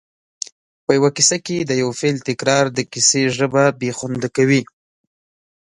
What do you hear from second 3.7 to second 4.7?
بې خونده کوي